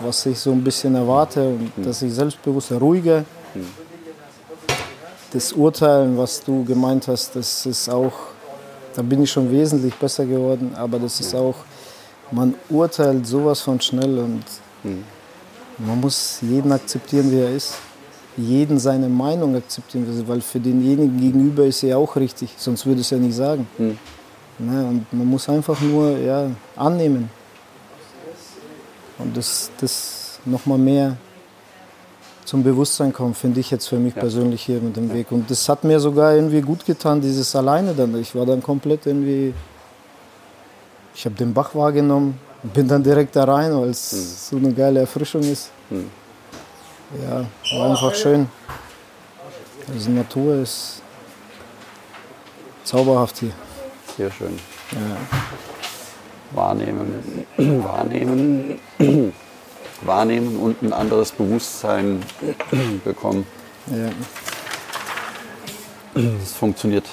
was 0.01 0.27
ich 0.27 0.39
so 0.39 0.51
ein 0.53 0.65
bisschen 0.65 0.95
erwarte, 0.95 1.49
und 1.49 1.79
mhm. 1.79 1.83
dass 1.85 2.03
ich 2.03 2.13
selbstbewusster, 2.13 2.79
ruhiger. 2.79 3.25
Mhm. 3.55 3.67
Das 5.33 5.53
Urteilen, 5.53 6.17
was 6.17 6.43
du 6.43 6.65
gemeint 6.65 7.07
hast, 7.09 7.37
das 7.37 7.67
ist 7.67 7.89
auch, 7.89 8.13
da 8.95 9.03
bin 9.03 9.23
ich 9.23 9.31
schon 9.31 9.51
wesentlich 9.51 9.95
besser 9.95 10.25
geworden, 10.25 10.73
aber 10.77 10.99
das 10.99 11.21
ist 11.21 11.35
auch, 11.35 11.57
man 12.31 12.55
urteilt 12.69 13.27
sowas 13.27 13.61
von 13.61 13.81
schnell 13.81 14.19
und 14.19 14.45
mhm. 14.83 15.05
man 15.79 16.01
muss 16.01 16.39
jeden 16.43 16.73
akzeptieren, 16.73 17.31
wie 17.31 17.41
er 17.41 17.51
ist. 17.51 17.75
jeden 18.37 18.79
seine 18.79 19.09
Meinung 19.09 19.57
akzeptieren 19.57 20.07
weil 20.27 20.41
für 20.41 20.61
denjenigen 20.61 21.19
gegenüber 21.19 21.65
ist 21.65 21.83
er 21.83 21.91
ja 21.91 21.97
auch 21.97 22.17
richtig, 22.17 22.55
sonst 22.57 22.85
würde 22.87 23.01
es 23.01 23.11
ja 23.11 23.19
nicht 23.19 23.35
sagen. 23.35 23.67
Hm. 23.79 23.99
Ne, 24.59 24.87
und 24.87 25.13
man 25.13 25.27
muss 25.27 25.49
einfach 25.49 25.79
nur 25.81 26.17
ja, 26.19 26.51
annehmen. 26.77 27.29
Und 29.19 29.37
das, 29.37 29.71
das 29.81 30.39
nochmal 30.45 30.79
mehr 30.79 31.17
zum 32.45 32.63
Bewusstsein 32.63 33.13
kommen, 33.13 33.35
finde 33.35 33.61
ich 33.61 33.71
jetzt 33.71 33.89
für 33.89 33.99
mich 33.99 34.15
Ja. 34.15 34.21
persönlich 34.21 34.63
hier 34.63 34.81
mit 34.81 34.97
dem 34.97 35.13
Weg. 35.13 35.33
Und 35.33 35.51
das 35.51 35.69
hat 35.69 35.85
mir 35.85 36.01
sogar 36.01 36.35
irgendwie 36.35 36.61
gut 36.63 36.87
getan, 36.87 37.21
dieses 37.21 37.55
Alleine 37.57 37.93
dann. 37.93 38.19
Ich 38.19 38.35
war 38.35 38.47
dann 38.47 38.63
komplett 38.63 39.07
irgendwie, 39.07 39.53
ich 41.17 41.25
habe 41.25 41.35
den 41.35 41.55
Bach 41.55 41.75
wahrgenommen, 41.75 42.39
bin 42.63 42.87
dann 42.89 43.03
direkt 43.03 43.35
da 43.37 43.45
rein, 43.45 43.75
weil 43.75 43.89
es 43.89 44.51
so 44.51 44.57
eine 44.57 44.73
geile 44.73 45.01
Erfrischung 45.01 45.41
ist. 45.41 45.71
Hm. 45.89 46.11
Ja, 47.23 47.47
war 47.79 47.91
einfach 47.91 48.15
schön. 48.15 48.49
Also 49.91 50.11
Natur 50.11 50.57
ist 50.57 51.01
zauberhaft 52.85 53.39
hier. 53.39 53.53
Sehr 54.17 54.31
schön. 54.31 54.59
Ja. 54.93 55.17
Wahrnehmen, 56.53 57.47
wahrnehmen, 57.57 58.79
wahrnehmen 60.03 60.59
und 60.59 60.83
ein 60.83 60.93
anderes 60.93 61.33
Bewusstsein 61.33 62.23
bekommen. 63.05 63.47
Ja. 63.87 64.11
Das 66.15 66.53
funktioniert 66.53 67.07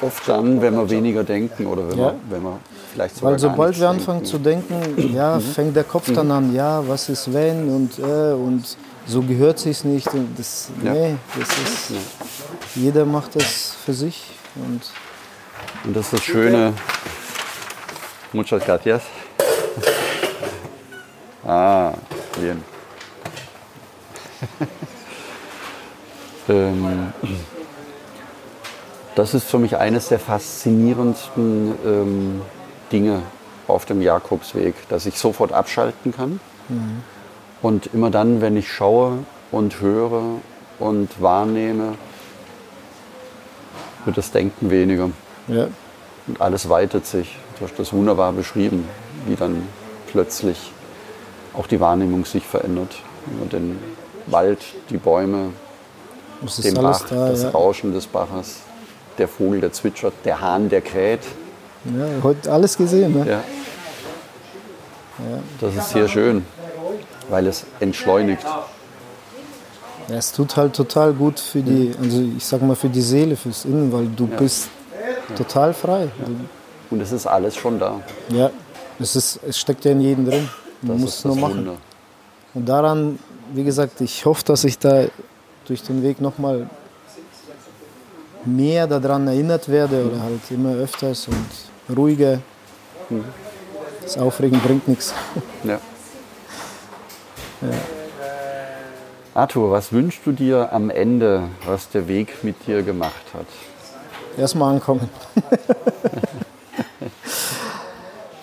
oft 0.00 0.28
dann, 0.28 0.60
wenn 0.60 0.74
wir 0.74 0.90
weniger 0.90 1.24
denken 1.24 1.66
oder 1.66 1.88
wenn, 1.88 1.98
Ja. 1.98 2.04
wir, 2.06 2.14
wenn 2.30 2.42
wir 2.42 2.58
vielleicht 2.92 3.16
sogar 3.16 3.32
Weil 3.32 3.38
sobald 3.38 3.78
wir 3.78 3.88
anfangen 3.88 4.24
zu 4.24 4.38
denken, 4.38 5.12
ja, 5.14 5.38
fängt 5.40 5.76
der 5.76 5.84
Kopf 5.84 6.12
dann 6.12 6.30
an, 6.30 6.54
ja, 6.54 6.82
was 6.86 7.08
ist 7.08 7.32
wenn 7.32 7.68
und 7.68 7.98
äh, 7.98 8.32
und 8.32 8.64
so 9.06 9.22
gehört 9.22 9.58
sich's 9.58 9.84
nicht 9.84 10.06
und 10.12 10.38
das, 10.38 10.68
Ja. 10.82 10.92
nee, 10.92 11.16
das 11.38 11.48
ist, 11.48 11.92
jeder 12.74 13.04
macht 13.06 13.36
das 13.36 13.74
für 13.84 13.94
sich 13.94 14.24
und 14.56 14.82
Und 15.84 15.96
das 15.96 16.06
ist 16.06 16.12
das 16.14 16.22
Schöne. 16.22 16.72
Muchas 18.32 18.62
gracias. 18.64 19.02
Ah, 21.46 21.92
bien. 22.38 22.62
ähm, 26.48 27.12
das 29.14 29.32
ist 29.34 29.44
für 29.48 29.58
mich 29.58 29.76
eines 29.76 30.08
der 30.08 30.18
faszinierendsten 30.18 31.74
ähm, 31.86 32.42
Dinge 32.92 33.22
auf 33.66 33.84
dem 33.84 34.00
Jakobsweg, 34.02 34.74
dass 34.88 35.06
ich 35.06 35.18
sofort 35.18 35.52
abschalten 35.52 36.12
kann. 36.14 36.40
Und 37.62 37.90
immer 37.92 38.10
dann, 38.10 38.40
wenn 38.40 38.56
ich 38.56 38.70
schaue 38.72 39.18
und 39.50 39.80
höre 39.80 40.22
und 40.78 41.20
wahrnehme, 41.20 41.94
wird 44.04 44.16
das 44.16 44.30
Denken 44.30 44.70
weniger. 44.70 45.10
ja, 45.48 45.68
Und 46.26 46.40
alles 46.40 46.68
weitet 46.68 47.06
sich. 47.06 47.36
Du 47.58 47.64
hast 47.64 47.78
das 47.78 47.92
wunderbar 47.92 48.32
beschrieben, 48.32 48.88
wie 49.26 49.34
dann 49.34 49.66
plötzlich 50.06 50.72
auch 51.54 51.66
die 51.66 51.80
Wahrnehmung 51.80 52.24
sich 52.24 52.46
verändert. 52.46 52.96
Und 53.42 53.52
den 53.52 53.78
Wald, 54.26 54.60
die 54.90 54.96
Bäume, 54.96 55.50
den 56.62 56.74
Bach, 56.74 57.04
da. 57.08 57.28
das 57.30 57.42
Ja. 57.42 57.50
Rauschen 57.50 57.92
des 57.92 58.06
Baches, 58.06 58.60
der 59.18 59.26
Vogel, 59.26 59.60
der 59.60 59.72
zwitschert, 59.72 60.14
der 60.24 60.40
Hahn, 60.40 60.68
der 60.68 60.80
kräht. 60.80 61.20
Ja, 61.84 62.22
heute 62.22 62.52
alles 62.52 62.76
gesehen, 62.76 63.18
ne? 63.18 63.28
Ja. 63.28 63.40
Das 65.60 65.74
ist 65.74 65.90
sehr 65.90 66.06
schön, 66.08 66.44
weil 67.28 67.46
es 67.46 67.64
entschleunigt. 67.80 68.44
Ja, 70.08 70.16
es 70.16 70.32
tut 70.32 70.56
halt 70.56 70.74
total 70.74 71.12
gut 71.12 71.38
für 71.40 71.60
die, 71.60 71.92
also 72.00 72.22
ich 72.36 72.44
sag 72.44 72.62
mal 72.62 72.76
für 72.76 72.88
die 72.88 73.02
Seele, 73.02 73.36
fürs 73.36 73.64
Innen, 73.64 73.92
weil 73.92 74.06
du 74.06 74.26
bist 74.26 74.68
total 75.36 75.74
frei. 75.74 76.08
Und 76.90 77.00
es 77.00 77.12
ist 77.12 77.26
alles 77.26 77.56
schon 77.56 77.78
da. 77.78 78.00
Ja, 78.30 78.50
es, 78.98 79.16
ist, 79.16 79.40
es 79.46 79.58
steckt 79.58 79.84
ja 79.84 79.90
in 79.92 80.00
jedem 80.00 80.24
drin. 80.24 80.48
Du 80.82 80.92
Das 80.92 81.00
musst 81.00 81.12
ist 81.14 81.18
es 81.18 81.24
nur 81.24 81.36
machen. 81.36 81.58
Wunder. 81.58 81.76
Und 82.54 82.68
daran, 82.68 83.18
wie 83.52 83.64
gesagt, 83.64 84.00
ich 84.00 84.24
hoffe, 84.24 84.44
dass 84.44 84.64
ich 84.64 84.78
da 84.78 85.04
durch 85.66 85.82
den 85.82 86.02
Weg 86.02 86.20
nochmal 86.20 86.68
mehr 88.44 88.86
daran 88.86 89.26
erinnert 89.26 89.68
werde 89.68 90.06
oder 90.06 90.22
halt 90.22 90.50
immer 90.50 90.74
öfters 90.74 91.28
und 91.28 91.96
ruhiger. 91.96 92.40
Das 94.02 94.16
Aufregen 94.18 94.60
bringt 94.60 94.86
nichts. 94.88 95.14
Ja. 95.64 95.80
Arthur, 99.34 99.72
was 99.72 99.92
wünschst 99.92 100.20
du 100.24 100.32
dir 100.32 100.72
am 100.72 100.90
Ende, 100.90 101.48
was 101.66 101.88
der 101.90 102.06
Weg 102.06 102.44
mit 102.44 102.66
dir 102.66 102.82
gemacht 102.82 103.24
hat? 103.34 103.46
Erstmal 104.36 104.74
ankommen. 104.74 105.08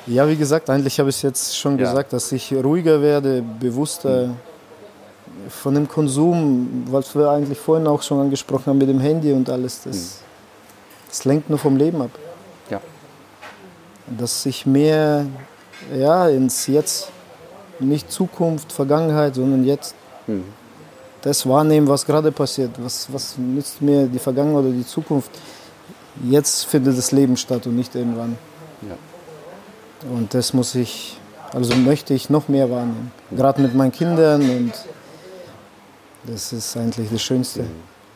ja, 0.05 0.27
wie 0.27 0.35
gesagt, 0.35 0.69
eigentlich 0.69 0.99
habe 0.99 1.09
ich 1.09 1.15
es 1.17 1.21
jetzt 1.21 1.57
schon 1.57 1.79
Ja. 1.79 1.89
gesagt, 1.89 2.11
dass 2.13 2.31
ich 2.33 2.53
ruhiger 2.53 3.01
werde, 3.01 3.41
bewusster 3.41 4.31
von 5.49 5.75
dem 5.75 5.87
Konsum, 5.87 6.85
was 6.89 7.15
wir 7.15 7.29
eigentlich 7.29 7.59
vorhin 7.59 7.87
auch 7.87 8.01
schon 8.01 8.19
angesprochen 8.19 8.67
haben 8.67 8.77
mit 8.77 8.89
dem 8.89 8.99
Handy 8.99 9.31
und 9.31 9.49
alles. 9.49 9.81
Das, 9.83 10.19
das 11.09 11.25
lenkt 11.25 11.49
nur 11.49 11.59
vom 11.59 11.77
Leben 11.77 12.01
ab. 12.01 12.11
Ja. 12.69 12.81
dass 14.07 14.45
ich 14.45 14.65
mehr 14.65 15.25
ja, 15.95 16.27
ins 16.29 16.67
Jetzt, 16.67 17.11
nicht 17.79 18.11
Zukunft, 18.11 18.71
Vergangenheit, 18.71 19.35
sondern 19.35 19.65
jetzt 19.65 19.95
das 21.21 21.47
wahrnehmen, 21.47 21.87
was 21.87 22.05
gerade 22.05 22.31
passiert. 22.31 22.71
Was, 22.77 23.11
was 23.11 23.37
nützt 23.37 23.81
mir 23.81 24.07
die 24.07 24.19
Vergangenheit 24.19 24.63
oder 24.63 24.73
die 24.73 24.85
Zukunft? 24.85 25.31
Jetzt 26.23 26.65
findet 26.65 26.97
das 26.97 27.11
Leben 27.11 27.35
statt 27.35 27.67
und 27.67 27.75
nicht 27.75 27.95
irgendwann. 27.95 28.37
Ja. 28.87 28.95
Und 30.15 30.33
das 30.33 30.53
muss 30.53 30.75
ich, 30.75 31.17
also 31.51 31.75
möchte 31.75 32.13
ich 32.13 32.29
noch 32.29 32.47
mehr 32.47 32.69
wahrnehmen. 32.69 33.11
Gerade 33.31 33.61
mit 33.61 33.75
meinen 33.75 33.91
Kindern 33.91 34.41
und 34.41 34.73
das 36.27 36.53
ist 36.53 36.77
eigentlich 36.77 37.09
das 37.09 37.21
Schönste. 37.21 37.65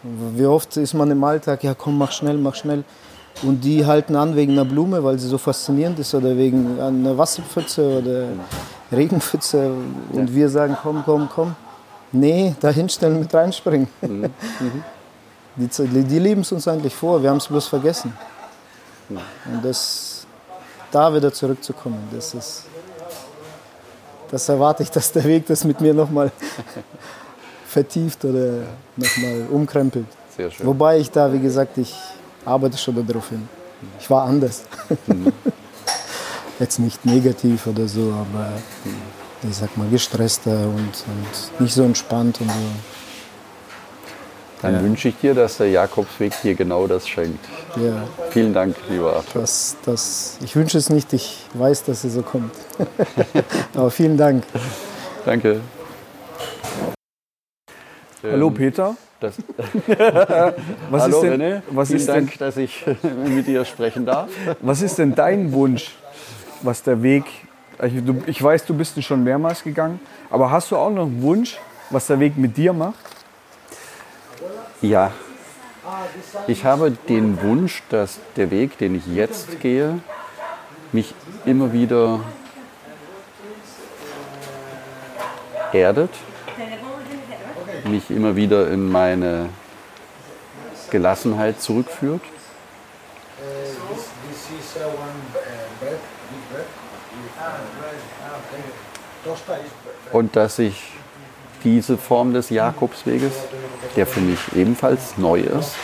Wie 0.04 0.46
oft 0.46 0.78
ist 0.78 0.94
man 0.94 1.12
im 1.12 1.24
Alltag, 1.24 1.64
ja 1.64 1.74
komm, 1.74 1.98
mach 1.98 2.12
schnell, 2.12 2.38
mach 2.38 2.56
schnell. 2.56 2.84
Und 3.44 3.64
die 3.64 3.86
halten 3.86 4.16
an 4.16 4.36
wegen 4.36 4.54
einer 4.54 4.66
Blume, 4.66 5.04
weil 5.04 5.18
sie 5.20 5.28
so 5.28 5.38
faszinierend 5.38 6.00
ist 6.00 6.14
oder 6.14 6.36
wegen 6.36 6.80
einer 6.80 7.18
Wasserpfütze 7.18 8.00
oder 8.00 8.28
Regenpfütze. 8.92 9.72
Und 10.12 10.34
wir 10.34 10.50
sagen, 10.50 10.76
komm, 10.82 11.04
komm, 11.06 11.30
komm. 11.34 11.56
Nee, 12.12 12.56
da 12.60 12.70
hinstellen, 12.70 13.20
mit 13.20 13.34
reinspringen. 13.34 13.88
Die, 15.56 15.68
die, 15.68 16.04
die 16.04 16.20
leben 16.20 16.42
es 16.42 16.52
uns 16.52 16.68
eigentlich 16.68 16.96
vor, 16.96 17.22
wir 17.22 17.30
haben 17.30 17.38
es 17.38 17.48
bloß 17.48 17.68
vergessen. 17.68 18.14
Und 19.10 19.64
das, 19.64 20.26
da 20.92 21.14
wieder 21.14 21.34
zurückzukommen, 21.34 22.08
das 22.12 22.34
ist, 22.34 22.64
das 24.32 24.48
erwarte 24.48 24.84
ich, 24.84 24.92
dass 24.92 25.12
der 25.12 25.24
Weg 25.24 25.48
das 25.48 25.64
mit 25.64 25.82
mir 25.82 25.94
nochmal 25.94 26.32
vertieft 27.70 28.26
oder 28.26 28.64
nochmal 28.98 29.46
umkrempelt. 29.52 30.08
Sehr 30.36 30.50
schön. 30.50 30.66
Wobei 30.66 30.98
ich 30.98 31.12
da, 31.12 31.32
wie 31.32 31.40
gesagt, 31.40 31.78
ich 31.78 31.96
arbeite 32.46 32.78
schon 32.78 33.06
darauf 33.06 33.30
hin. 33.30 33.48
Ich 34.00 34.10
war 34.10 34.26
anders. 34.26 34.64
Jetzt 36.60 36.80
nicht 36.80 37.06
negativ 37.06 37.68
oder 37.68 37.88
so, 37.88 38.14
aber 38.14 38.52
ich 39.48 39.56
sag 39.56 39.78
mal 39.78 39.88
gestresster 39.88 40.52
und, 40.52 41.06
und 41.08 41.62
nicht 41.62 41.74
so 41.74 41.84
entspannt 41.84 42.42
und 42.42 42.50
so. 42.50 42.56
Dann 44.62 44.84
wünsche 44.84 45.08
ich 45.08 45.18
dir, 45.18 45.34
dass 45.34 45.56
der 45.58 45.70
Jakobsweg 45.70 46.34
dir 46.42 46.54
genau 46.54 46.86
das 46.86 47.08
schenkt. 47.08 47.46
Ja, 47.78 48.04
Vielen 48.32 48.54
Dank, 48.54 48.76
lieber 48.90 49.16
Arthur. 49.16 49.42
das, 49.42 49.78
das, 49.86 50.38
ich 50.44 50.54
wünsche 50.58 50.78
es 50.78 50.90
nicht, 50.90 51.14
ich 51.14 51.38
weiß, 51.54 51.84
dass 51.84 52.04
es 52.04 52.14
so 52.14 52.24
kommt. 52.24 52.52
aber 53.74 53.90
vielen 53.90 54.18
Dank. 54.18 54.44
Danke. 55.24 55.62
Hallo 58.22 58.50
Peter, 58.50 58.96
Das, 59.22 59.36
was 60.90 61.04
hallo 61.04 61.16
ist 61.18 61.24
denn, 61.24 61.42
René, 61.42 61.62
was 61.70 61.88
vielen 61.88 62.00
ist 62.00 62.08
denn, 62.08 62.16
Dank, 62.16 62.38
dass 62.38 62.58
ich 62.58 62.86
mit 63.26 63.48
dir 63.48 63.64
sprechen 63.64 64.06
darf. 64.06 64.30
was 64.60 64.82
ist 64.82 64.98
denn 64.98 65.16
dein 65.16 65.54
Wunsch, 65.54 65.96
was 66.62 66.84
der 66.84 67.02
Weg, 67.02 67.24
du, 67.80 68.22
ich 68.26 68.44
weiß, 68.44 68.66
du 68.66 68.74
bist 68.74 69.02
schon 69.04 69.24
mehrmals 69.24 69.64
gegangen, 69.64 70.02
aber 70.30 70.52
hast 70.52 70.70
du 70.72 70.76
auch 70.76 70.90
noch 70.90 71.06
einen 71.06 71.22
Wunsch, 71.22 71.58
was 71.90 72.08
der 72.08 72.20
Weg 72.20 72.38
mit 72.38 72.58
dir 72.58 72.74
macht? 72.74 73.00
Ja, 74.82 75.12
ich 76.48 76.66
habe 76.66 76.92
den 77.08 77.42
Wunsch, 77.42 77.84
dass 77.90 78.20
der 78.36 78.52
Weg, 78.52 78.78
den 78.78 78.96
ich 78.96 79.08
jetzt 79.08 79.62
gehe, 79.62 80.00
mich 80.92 81.14
immer 81.46 81.72
wieder 81.72 82.20
erdet, 85.72 86.12
mich 87.86 88.10
immer 88.10 88.36
wieder 88.36 88.70
in 88.70 88.90
meine 88.90 89.50
Gelassenheit 90.90 91.62
zurückführt. 91.62 92.22
Und 100.12 100.36
dass 100.36 100.60
ich 100.60 100.92
diese 101.64 101.98
Form 101.98 102.34
des 102.34 102.50
Jakobsweges, 102.50 103.34
der 103.96 104.08
für 104.08 104.22
mich 104.22 104.40
ebenfalls 104.56 105.18
neu 105.18 105.42
ist, 105.42 105.76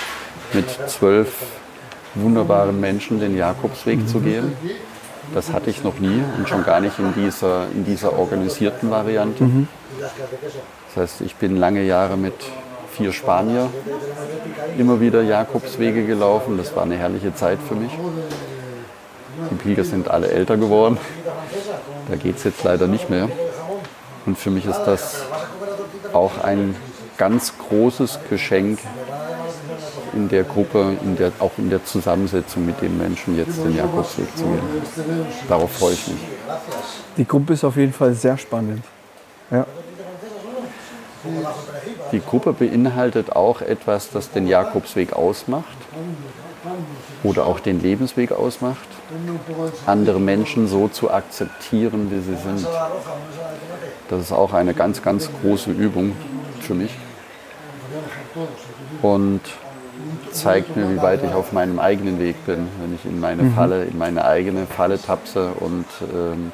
mit 0.54 0.70
zwölf 0.90 1.34
wunderbaren 2.16 2.80
Menschen 2.80 3.20
den 3.20 3.36
Jakobsweg 3.38 4.08
zu 4.08 4.20
gehen. 4.22 4.56
Das 5.34 5.52
hatte 5.52 5.70
ich 5.70 5.84
noch 5.84 6.00
nie 6.00 6.24
und 6.38 6.48
schon 6.48 6.64
gar 6.64 6.80
nicht 6.80 7.00
in 7.00 7.14
dieser, 7.14 7.68
in 7.74 7.84
dieser 7.84 8.18
organisierten 8.18 8.90
Variante. 8.92 9.44
Mhm. 9.44 9.68
Das 10.96 11.12
heißt, 11.12 11.22
ich 11.22 11.36
bin 11.36 11.58
lange 11.58 11.84
Jahre 11.84 12.16
mit 12.16 12.34
vier 12.92 13.12
Spanier 13.12 13.70
immer 14.78 15.02
wieder 15.02 15.22
Jakobswege 15.22 16.06
gelaufen. 16.06 16.58
Das 16.58 16.74
war 16.74 16.84
eine 16.84 16.96
herrliche 16.96 17.36
Zeit 17.36 17.60
für 17.68 17.75
mich. 17.75 17.92
Die 19.52 19.56
Pilger 19.56 19.84
sind 19.84 20.10
alle 20.10 20.30
älter 20.30 20.56
geworden. 20.56 20.98
Da 22.10 22.16
geht 22.16 22.38
es 22.38 22.46
jetzt 22.46 22.64
leider 22.64 22.88
nicht 22.88 23.10
mehr. 23.10 23.30
Und 24.25 24.38
für 24.38 24.50
mich 24.50 24.66
ist 24.66 24.84
das 24.86 25.24
auch 26.14 26.44
ein 26.44 26.75
ganz 27.18 27.54
großes 27.58 28.20
Geschenk 28.30 28.80
in 30.14 30.30
der 30.30 30.44
Gruppe, 30.44 30.94
in 31.04 31.18
der, 31.18 31.34
auch 31.40 31.52
in 31.58 31.70
der 31.70 31.84
Zusammensetzung 31.84 32.66
mit 32.66 32.82
den 32.82 32.98
Menschen 32.98 33.38
jetzt 33.38 33.58
den 33.58 33.75
Jakobsweg 33.75 34.28
zu 34.38 34.46
gehen. 34.46 34.60
Darauf 35.50 35.74
freue 35.74 35.94
ich 35.94 36.08
mich. 36.08 36.18
Die 37.18 37.28
Gruppe 37.28 37.54
ist 37.54 37.66
auf 37.66 37.75
jeden 37.75 37.94
Fall 37.94 38.14
sehr 38.14 38.38
spannend. 38.38 38.82
Ja. 39.52 39.66
Die 42.12 42.20
Gruppe 42.20 42.53
beinhaltet 42.53 43.36
auch 43.36 43.62
etwas, 43.62 44.10
das 44.12 44.32
den 44.32 44.48
Jakobsweg 44.48 45.13
ausmacht 45.13 45.77
oder 47.24 47.46
auch 47.46 47.60
den 47.60 47.82
Lebensweg 47.82 48.32
ausmacht, 48.32 48.88
andere 49.86 50.20
Menschen 50.20 50.67
so 50.67 50.88
zu 50.88 51.12
akzeptieren, 51.12 52.12
wie 52.12 52.22
sie 52.22 52.38
sind. 52.38 52.67
Das 54.10 54.22
ist 54.22 54.32
auch 54.32 54.53
eine 54.53 54.74
ganz, 54.74 55.01
ganz 55.01 55.29
große 55.41 55.72
Übung 55.72 56.13
für 56.62 56.74
mich 56.74 56.91
und 59.01 59.41
zeigt 60.32 60.75
mir, 60.75 60.89
wie 60.89 61.01
weit 61.01 61.24
ich 61.24 61.34
auf 61.34 61.53
meinem 61.53 61.79
eigenen 61.79 62.20
Weg 62.20 62.46
bin, 62.46 62.67
wenn 62.82 62.96
ich 62.96 63.05
in 63.05 63.20
meine 63.20 63.44
mhm. 63.44 63.53
Falle, 63.53 63.86
in 63.86 63.98
meine 63.98 64.25
eigene 64.25 64.65
Falle 64.65 65.01
tapse 65.01 65.51
und 65.60 65.86
ähm, 66.13 66.51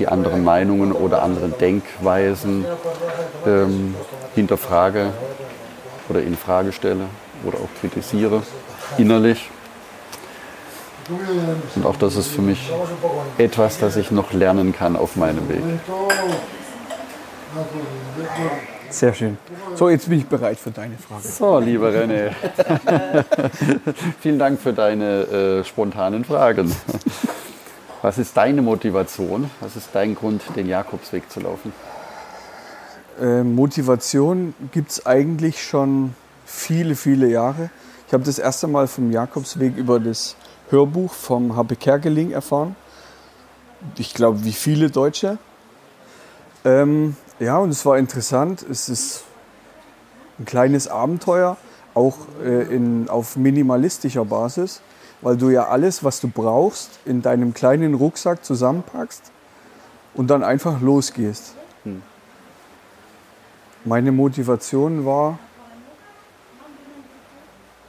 die 0.00 0.08
anderen 0.08 0.42
Meinungen 0.42 0.92
oder 0.92 1.22
anderen 1.22 1.56
Denkweisen 1.58 2.64
ähm, 3.46 3.94
hinterfrage 4.34 5.12
oder 6.08 6.22
in 6.22 6.36
Frage 6.36 6.72
stelle 6.72 7.04
oder 7.44 7.58
auch 7.58 7.80
kritisiere 7.80 8.42
innerlich. 8.98 9.50
Und 11.74 11.86
auch 11.86 11.96
das 11.96 12.16
ist 12.16 12.28
für 12.28 12.42
mich 12.42 12.72
etwas, 13.36 13.78
das 13.78 13.96
ich 13.96 14.10
noch 14.10 14.32
lernen 14.32 14.74
kann 14.74 14.96
auf 14.96 15.16
meinem 15.16 15.48
Weg. 15.48 15.62
Sehr 18.90 19.14
schön. 19.14 19.38
So, 19.74 19.88
jetzt 19.88 20.08
bin 20.08 20.18
ich 20.18 20.26
bereit 20.26 20.58
für 20.58 20.70
deine 20.70 20.96
Frage. 20.96 21.22
So, 21.22 21.58
lieber 21.58 21.90
René. 21.90 22.30
Vielen 24.20 24.38
Dank 24.38 24.60
für 24.60 24.72
deine 24.72 25.60
äh, 25.60 25.64
spontanen 25.64 26.24
Fragen. 26.24 26.74
Was 28.02 28.16
ist 28.16 28.36
deine 28.36 28.62
Motivation? 28.62 29.50
Was 29.60 29.76
ist 29.76 29.90
dein 29.92 30.14
Grund, 30.14 30.42
den 30.56 30.66
Jakobsweg 30.66 31.30
zu 31.30 31.40
laufen? 31.40 31.72
Äh, 33.20 33.42
Motivation 33.42 34.54
gibt 34.72 34.90
es 34.90 35.06
eigentlich 35.06 35.62
schon 35.62 36.14
viele, 36.46 36.96
viele 36.96 37.28
Jahre. 37.28 37.68
Ich 38.06 38.14
habe 38.14 38.24
das 38.24 38.38
erste 38.38 38.68
Mal 38.68 38.86
vom 38.86 39.10
Jakobsweg 39.12 39.76
über 39.76 40.00
das 40.00 40.36
Hörbuch 40.70 41.12
vom 41.12 41.56
H.P. 41.56 41.76
Kerkeling 41.76 42.30
erfahren. 42.30 42.74
Ich 43.98 44.14
glaube, 44.14 44.44
wie 44.44 44.52
viele 44.52 44.90
Deutsche. 44.90 45.38
Ähm, 46.64 47.16
ja, 47.38 47.58
und 47.58 47.70
es 47.70 47.84
war 47.84 47.98
interessant. 47.98 48.64
Es 48.68 48.88
ist 48.88 49.24
ein 50.38 50.46
kleines 50.46 50.88
Abenteuer, 50.88 51.58
auch 51.94 52.16
äh, 52.42 52.62
in, 52.74 53.10
auf 53.10 53.36
minimalistischer 53.36 54.24
Basis, 54.24 54.80
weil 55.22 55.36
du 55.36 55.50
ja 55.50 55.68
alles, 55.68 56.02
was 56.04 56.20
du 56.20 56.28
brauchst, 56.28 56.98
in 57.04 57.22
deinem 57.22 57.54
kleinen 57.54 57.94
Rucksack 57.94 58.44
zusammenpackst 58.44 59.30
und 60.14 60.28
dann 60.28 60.42
einfach 60.42 60.80
losgehst. 60.80 61.54
Hm. 61.84 62.02
Meine 63.84 64.12
Motivation 64.12 65.04
war, 65.04 65.38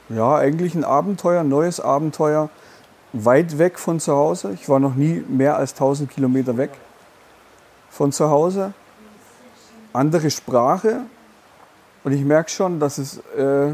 ja, 0.09 0.35
eigentlich 0.35 0.75
ein 0.75 0.83
Abenteuer, 0.83 1.41
ein 1.41 1.49
neues 1.49 1.79
Abenteuer, 1.79 2.49
weit 3.13 3.57
weg 3.57 3.79
von 3.79 3.99
zu 3.99 4.13
Hause. 4.13 4.51
Ich 4.53 4.67
war 4.67 4.79
noch 4.79 4.95
nie 4.95 5.23
mehr 5.27 5.57
als 5.57 5.73
1000 5.73 6.09
Kilometer 6.09 6.57
weg 6.57 6.71
von 7.89 8.11
zu 8.11 8.29
Hause. 8.29 8.73
Andere 9.93 10.31
Sprache. 10.31 11.01
Und 12.03 12.13
ich 12.13 12.23
merke 12.23 12.49
schon, 12.49 12.79
dass 12.79 12.97
es 12.97 13.17
äh, 13.37 13.73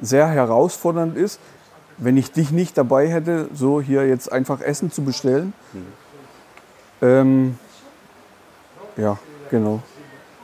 sehr 0.00 0.28
herausfordernd 0.28 1.16
ist, 1.16 1.40
wenn 1.98 2.16
ich 2.16 2.32
dich 2.32 2.50
nicht 2.50 2.78
dabei 2.78 3.08
hätte, 3.08 3.48
so 3.52 3.80
hier 3.80 4.06
jetzt 4.06 4.30
einfach 4.30 4.60
Essen 4.60 4.90
zu 4.90 5.02
bestellen. 5.02 5.52
Mhm. 5.72 5.86
Ähm, 7.02 7.58
ja, 8.96 9.18
genau. 9.50 9.82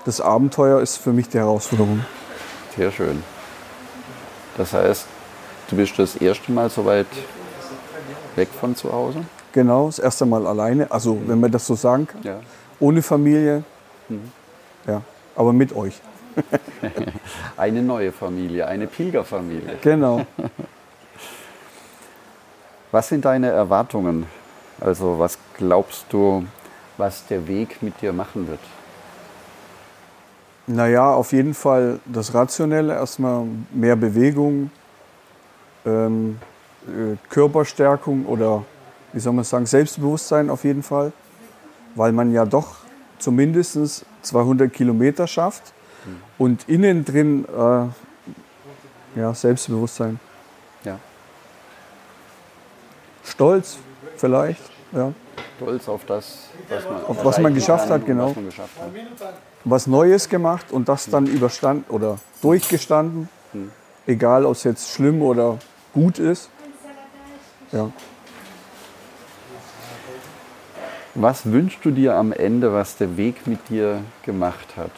Das 0.04 0.20
Abenteuer 0.20 0.80
ist 0.80 0.96
für 0.96 1.12
mich 1.12 1.28
die 1.28 1.38
Herausforderung. 1.38 2.04
Sehr 2.76 2.90
schön. 2.90 3.22
Das 4.56 4.72
heißt, 4.72 5.06
du 5.70 5.76
bist 5.76 5.98
das 5.98 6.16
erste 6.16 6.52
Mal 6.52 6.70
so 6.70 6.84
weit 6.84 7.06
weg 8.36 8.48
von 8.60 8.76
zu 8.76 8.92
Hause? 8.92 9.24
Genau, 9.52 9.86
das 9.86 9.98
erste 9.98 10.26
Mal 10.26 10.46
alleine. 10.46 10.90
Also, 10.90 11.14
mhm. 11.14 11.28
wenn 11.28 11.40
man 11.40 11.50
das 11.50 11.66
so 11.66 11.74
sagen 11.74 12.06
kann. 12.06 12.22
Ja. 12.22 12.40
Ohne 12.80 13.02
Familie. 13.02 13.64
Mhm. 14.08 14.32
Ja, 14.86 15.02
aber 15.36 15.52
mit 15.52 15.74
euch. 15.74 16.00
eine 17.56 17.82
neue 17.82 18.10
Familie, 18.10 18.66
eine 18.66 18.86
Pilgerfamilie. 18.88 19.78
Genau. 19.82 20.26
Was 22.94 23.08
sind 23.08 23.24
deine 23.24 23.48
Erwartungen? 23.48 24.26
Also, 24.80 25.18
was 25.18 25.36
glaubst 25.56 26.06
du, 26.10 26.46
was 26.96 27.26
der 27.26 27.48
Weg 27.48 27.82
mit 27.82 28.00
dir 28.00 28.12
machen 28.12 28.46
wird? 28.46 28.60
Naja, 30.68 31.12
auf 31.12 31.32
jeden 31.32 31.54
Fall 31.54 31.98
das 32.04 32.34
Rationelle, 32.34 32.94
erstmal 32.94 33.46
mehr 33.72 33.96
Bewegung, 33.96 34.70
ähm, 35.84 36.38
äh, 36.86 37.16
Körperstärkung 37.30 38.26
oder 38.26 38.64
wie 39.12 39.18
soll 39.18 39.32
man 39.32 39.44
sagen, 39.44 39.66
Selbstbewusstsein 39.66 40.48
auf 40.48 40.62
jeden 40.62 40.84
Fall, 40.84 41.12
weil 41.96 42.12
man 42.12 42.32
ja 42.32 42.44
doch 42.44 42.76
zumindest 43.18 44.06
200 44.22 44.72
Kilometer 44.72 45.26
schafft 45.26 45.72
und 46.38 46.68
innen 46.68 47.04
drin 47.04 47.44
äh, 47.44 49.18
ja, 49.18 49.34
Selbstbewusstsein. 49.34 50.20
Ja. 50.84 51.00
Stolz 53.34 53.78
vielleicht, 54.16 54.62
ja. 54.92 55.12
Stolz 55.56 55.88
auf 55.88 56.04
das, 56.04 56.48
was 56.68 56.84
man, 56.84 57.04
auf 57.04 57.24
was 57.24 57.38
man 57.38 57.54
geschafft 57.54 57.90
hat, 57.90 58.06
genau. 58.06 58.28
Was, 58.28 58.44
geschafft 58.44 58.80
hat. 58.80 59.34
was 59.64 59.86
Neues 59.88 60.28
gemacht 60.28 60.70
und 60.70 60.88
das 60.88 61.06
dann 61.06 61.26
überstanden 61.26 61.84
oder 61.88 62.18
durchgestanden, 62.42 63.28
hm. 63.52 63.72
egal 64.06 64.44
ob 64.44 64.52
es 64.52 64.62
jetzt 64.62 64.90
schlimm 64.90 65.20
oder 65.22 65.58
gut 65.92 66.20
ist. 66.20 66.48
Ja. 67.72 67.90
Was 71.16 71.46
wünschst 71.50 71.84
du 71.84 71.90
dir 71.90 72.14
am 72.14 72.32
Ende, 72.32 72.72
was 72.72 72.96
der 72.96 73.16
Weg 73.16 73.46
mit 73.46 73.68
dir 73.68 74.00
gemacht 74.22 74.76
hat? 74.76 74.90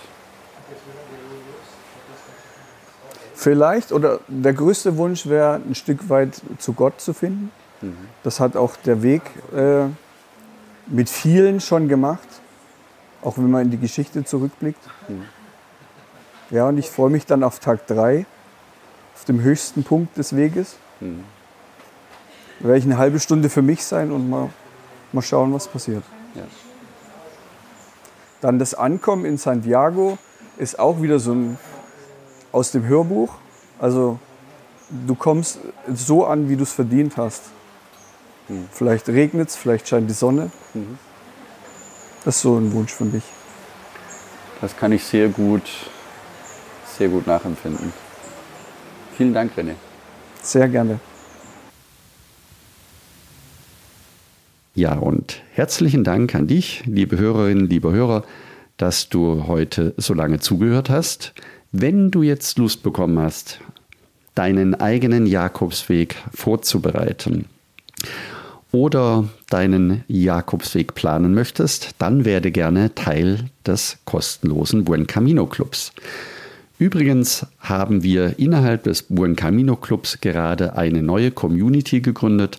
Vielleicht 3.34 3.92
oder 3.92 4.20
der 4.28 4.52
größte 4.52 4.96
Wunsch 4.96 5.26
wäre, 5.26 5.54
ein 5.54 5.74
Stück 5.74 6.08
weit 6.10 6.40
zu 6.58 6.74
Gott 6.74 7.00
zu 7.00 7.14
finden. 7.14 7.50
Mhm. 7.82 7.96
Das 8.22 8.40
hat 8.40 8.56
auch 8.56 8.76
der 8.76 9.02
Weg 9.02 9.22
äh, 9.54 9.86
mit 10.86 11.10
vielen 11.10 11.60
schon 11.60 11.88
gemacht, 11.88 12.28
auch 13.22 13.38
wenn 13.38 13.50
man 13.50 13.62
in 13.62 13.70
die 13.70 13.78
Geschichte 13.78 14.24
zurückblickt. 14.24 14.82
Mhm. 15.08 15.24
Ja, 16.50 16.68
und 16.68 16.78
ich 16.78 16.90
freue 16.90 17.10
mich 17.10 17.26
dann 17.26 17.42
auf 17.42 17.58
Tag 17.58 17.86
3, 17.86 18.24
auf 19.14 19.24
dem 19.24 19.40
höchsten 19.40 19.82
Punkt 19.82 20.16
des 20.16 20.36
Weges. 20.36 20.76
Mhm. 21.00 21.24
Da 22.60 22.68
werde 22.68 22.78
ich 22.78 22.84
eine 22.84 22.98
halbe 22.98 23.20
Stunde 23.20 23.50
für 23.50 23.62
mich 23.62 23.84
sein 23.84 24.12
und 24.12 24.30
mal, 24.30 24.50
mal 25.12 25.22
schauen, 25.22 25.52
was 25.52 25.68
passiert. 25.68 26.04
Ja. 26.34 26.42
Dann 28.40 28.58
das 28.58 28.74
Ankommen 28.74 29.24
in 29.24 29.38
Santiago 29.38 30.18
ist 30.56 30.78
auch 30.78 31.02
wieder 31.02 31.18
so 31.18 31.32
ein 31.32 31.58
aus 32.52 32.70
dem 32.70 32.86
Hörbuch. 32.86 33.34
Also 33.78 34.18
du 34.88 35.14
kommst 35.14 35.58
so 35.92 36.24
an, 36.24 36.48
wie 36.48 36.56
du 36.56 36.62
es 36.62 36.72
verdient 36.72 37.16
hast. 37.16 37.42
Mhm. 38.48 38.68
Vielleicht 38.70 39.08
regnet 39.08 39.48
es, 39.48 39.56
vielleicht 39.56 39.88
scheint 39.88 40.08
die 40.08 40.14
Sonne. 40.14 40.50
Mhm. 40.74 40.98
Das 42.24 42.36
ist 42.36 42.42
so 42.42 42.56
ein 42.56 42.72
Wunsch 42.72 42.92
für 42.92 43.04
mich. 43.04 43.22
Das 44.60 44.76
kann 44.76 44.92
ich 44.92 45.04
sehr 45.04 45.28
gut, 45.28 45.62
sehr 46.96 47.08
gut 47.08 47.26
nachempfinden. 47.26 47.92
Vielen 49.16 49.34
Dank, 49.34 49.52
René. 49.56 49.74
Sehr 50.42 50.68
gerne. 50.68 50.98
Ja, 54.74 54.94
und 54.94 55.42
herzlichen 55.52 56.04
Dank 56.04 56.34
an 56.34 56.46
dich, 56.46 56.82
liebe 56.84 57.18
Hörerinnen, 57.18 57.68
liebe 57.68 57.92
Hörer, 57.92 58.24
dass 58.76 59.08
du 59.08 59.46
heute 59.46 59.94
so 59.96 60.12
lange 60.12 60.38
zugehört 60.38 60.90
hast. 60.90 61.32
Wenn 61.72 62.10
du 62.10 62.22
jetzt 62.22 62.58
Lust 62.58 62.82
bekommen 62.82 63.18
hast, 63.18 63.60
deinen 64.34 64.74
eigenen 64.74 65.26
Jakobsweg 65.26 66.16
vorzubereiten 66.34 67.46
oder 68.76 69.24
deinen 69.48 70.04
Jakobsweg 70.06 70.94
planen 70.94 71.32
möchtest, 71.32 71.92
dann 71.98 72.26
werde 72.26 72.50
gerne 72.50 72.94
Teil 72.94 73.46
des 73.66 73.96
kostenlosen 74.04 74.84
Buen 74.84 75.06
Camino 75.06 75.46
Clubs. 75.46 75.92
Übrigens 76.78 77.46
haben 77.58 78.02
wir 78.02 78.38
innerhalb 78.38 78.82
des 78.82 79.04
Buen 79.04 79.34
Camino 79.34 79.76
Clubs 79.76 80.20
gerade 80.20 80.76
eine 80.76 81.02
neue 81.02 81.30
Community 81.30 82.02
gegründet, 82.02 82.58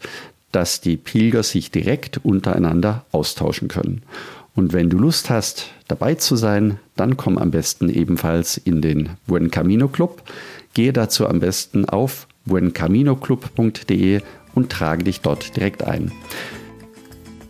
dass 0.52 0.82
die 0.82 0.98
Pilger 0.98 1.44
sich 1.44 1.70
direkt 1.70 2.26
untereinander 2.26 3.06
austauschen 3.12 3.68
können. 3.68 4.02
Und 4.56 4.74
wenn 4.74 4.90
du 4.90 4.98
Lust 4.98 5.30
hast, 5.30 5.68
dabei 5.88 6.16
zu 6.16 6.36
sein, 6.36 6.80
dann 6.96 7.16
komm 7.16 7.38
am 7.38 7.52
besten 7.52 7.90
ebenfalls 7.90 8.58
in 8.58 8.82
den 8.82 9.10
Buen 9.28 9.52
Camino 9.52 9.88
Club. 9.88 10.24
Gehe 10.74 10.94
dazu 10.94 11.28
am 11.28 11.40
besten 11.40 11.88
auf 11.88 12.28
buencaminoclub.de 12.46 14.22
und 14.58 14.72
trage 14.72 15.04
dich 15.04 15.22
dort 15.22 15.56
direkt 15.56 15.84
ein. 15.84 16.12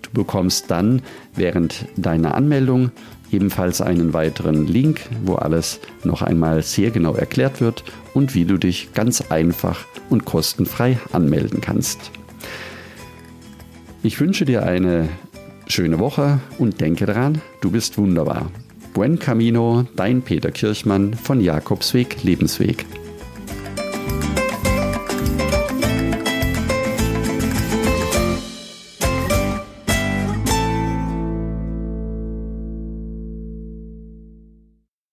Du 0.02 0.12
bekommst 0.12 0.70
dann 0.70 1.02
während 1.36 1.86
deiner 1.96 2.36
Anmeldung 2.36 2.92
ebenfalls 3.32 3.82
einen 3.82 4.14
weiteren 4.14 4.68
Link, 4.68 5.02
wo 5.24 5.36
alles 5.36 5.80
noch 6.04 6.22
einmal 6.22 6.62
sehr 6.62 6.92
genau 6.92 7.14
erklärt 7.14 7.62
wird 7.62 7.84
und 8.14 8.36
wie 8.36 8.46
du 8.46 8.58
dich 8.58 8.94
ganz 8.94 9.22
einfach 9.32 9.86
und 10.10 10.26
kostenfrei 10.26 10.98
anmelden 11.12 11.62
kannst. 11.62 12.12
Ich 14.04 14.20
wünsche 14.20 14.46
dir 14.46 14.64
eine 14.64 15.10
schöne 15.68 16.00
Woche 16.00 16.40
und 16.58 16.80
denke 16.80 17.06
daran, 17.06 17.42
du 17.62 17.72
bist 17.72 17.98
wunderbar. 17.98 18.52
Buen 18.94 19.20
Camino, 19.20 19.86
dein 19.96 20.22
Peter 20.22 20.52
Kirchmann 20.52 21.14
von 21.14 21.42
Jakobsweg 21.42 22.24
Lebensweg. 22.24 22.86